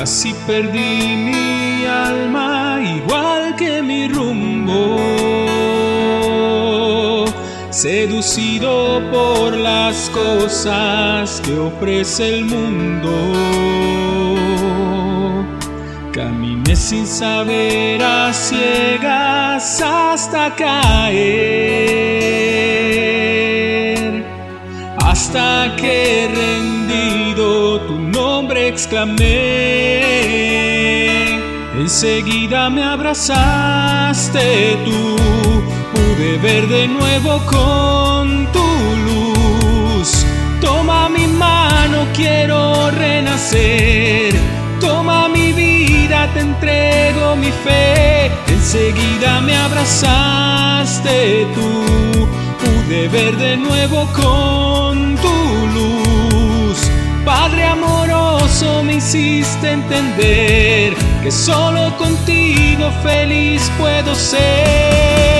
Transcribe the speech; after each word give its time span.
Casi 0.00 0.32
perdí 0.46 1.14
mi 1.26 1.84
alma 1.84 2.80
igual 2.80 3.54
que 3.54 3.82
mi 3.82 4.08
rumbo, 4.08 4.96
seducido 7.68 9.02
por 9.12 9.54
las 9.54 10.08
cosas 10.08 11.42
que 11.44 11.52
ofrece 11.52 12.30
el 12.30 12.46
mundo. 12.46 13.10
Caminé 16.14 16.74
sin 16.74 17.06
saber 17.06 18.02
a 18.02 18.32
ciegas 18.32 19.82
hasta 19.82 20.56
caer, 20.56 22.29
exclamé. 28.70 29.30
Enseguida 31.78 32.70
me 32.70 32.84
abrazaste 32.84 34.78
tú, 34.84 35.16
pude 35.92 36.38
ver 36.38 36.68
de 36.68 36.86
nuevo 36.86 37.40
con 37.46 38.46
tu 38.52 38.66
luz. 39.06 40.24
Toma 40.60 41.08
mi 41.08 41.26
mano, 41.26 42.06
quiero 42.14 42.90
renacer. 42.90 44.32
Toma 44.80 45.28
mi 45.28 45.52
vida, 45.52 46.28
te 46.32 46.40
entrego 46.40 47.36
mi 47.36 47.50
fe. 47.64 48.30
Enseguida 48.48 49.40
me 49.40 49.56
abrazaste 49.56 51.46
tú, 51.56 52.28
pude 52.62 53.08
ver 53.08 53.36
de 53.36 53.56
nuevo 53.56 54.06
con 54.12 55.16
tu 55.16 55.28
luz. 55.28 55.39
Hiciste 59.10 59.72
entender 59.72 60.94
que 61.20 61.32
solo 61.32 61.96
contigo 61.98 62.92
feliz 63.02 63.60
puedo 63.76 64.14
ser. 64.14 65.39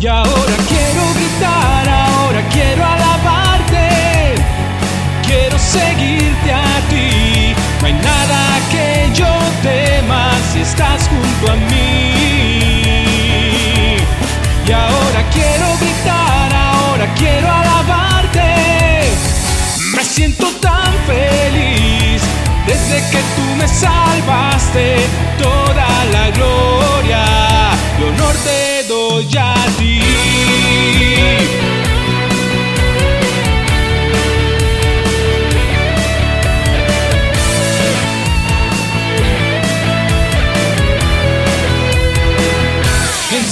Y 0.00 0.37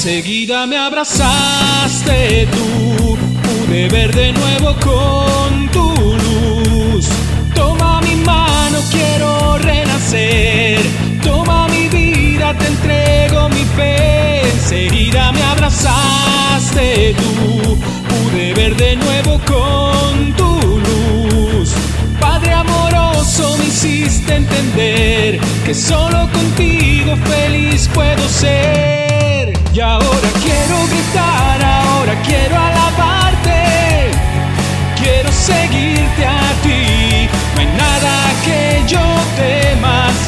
Enseguida 0.09 0.69
me 0.69 0.78
abrazaste 0.78 2.47
tú, 2.53 3.19
pude 3.43 3.89
ver 3.89 4.15
de 4.15 4.33
nuevo 4.33 4.77
con 4.77 5.69
tu 5.71 5.83
luz. 6.15 7.09
Toma 7.56 8.00
mi 8.03 8.15
mano, 8.15 8.78
quiero 8.93 9.59
renacer. 9.59 10.78
Toma 11.25 11.66
mi 11.66 11.89
vida, 11.89 12.56
te 12.56 12.69
entrego 12.69 13.49
mi 13.49 13.65
fe. 13.75 14.49
Enseguida 14.49 15.33
me 15.33 15.43
abrazaste 15.43 17.16
tú, 17.16 17.77
pude 18.09 18.55
ver 18.55 18.77
de 18.77 18.95
nuevo 18.95 19.41
con 19.45 20.33
tu 20.34 20.81
luz. 20.87 21.72
Padre 22.21 22.53
amoroso, 22.53 23.56
me 23.59 23.65
hiciste 23.65 24.37
entender 24.37 25.41
que 25.65 25.75
solo 25.75 26.28
contigo 26.31 27.16
feliz 27.27 27.91
puedo 27.93 28.28
ser. 28.28 28.96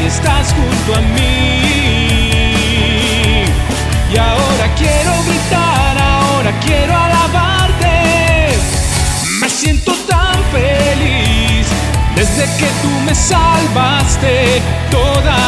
Estás 0.09 0.55
junto 0.55 0.95
a 0.99 1.01
mí. 1.15 1.65
Y 4.11 4.17
ahora 4.17 4.75
quiero 4.75 5.13
gritar, 5.29 5.99
ahora 5.99 6.53
quiero 6.61 6.97
alabarte. 6.97 8.57
Me 9.41 9.49
siento 9.51 9.93
tan 10.09 10.37
feliz 10.51 11.67
desde 12.17 12.45
que 12.59 12.69
tú 12.83 12.91
me 13.05 13.15
salvaste. 13.15 14.63
Toda 14.91 15.48